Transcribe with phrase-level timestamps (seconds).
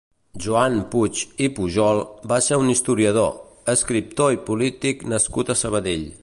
[0.43, 2.01] Joan Puig i Pujol
[2.31, 3.31] va ser un historiador,
[3.75, 6.09] escriptor i polític nascut a Sabadell.